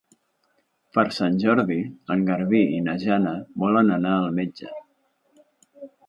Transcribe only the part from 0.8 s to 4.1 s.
Per Sant Jordi en Garbí i na Jana volen